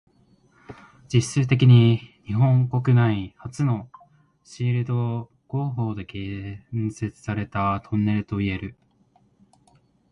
[1.13, 3.87] 実質的に日本国内初の
[4.43, 8.75] シールド工法で建設されたトンネルといえる。